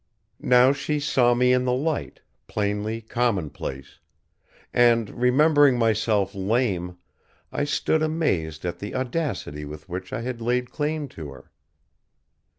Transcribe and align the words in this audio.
Now 0.41 0.71
she 0.73 0.99
saw 0.99 1.35
me 1.35 1.53
in 1.53 1.63
the 1.63 1.73
light, 1.73 2.21
plainly 2.47 3.01
commonplace; 3.01 3.99
and 4.73 5.11
remembering 5.11 5.77
myself 5.77 6.33
lame, 6.33 6.97
I 7.51 7.65
stood 7.65 8.01
amazed 8.01 8.65
at 8.65 8.79
the 8.79 8.95
audacity 8.95 9.63
with 9.63 9.87
which 9.87 10.11
I 10.11 10.21
had 10.21 10.41
laid 10.41 10.71
claim 10.71 11.07
to 11.09 11.29
her. 11.33 11.51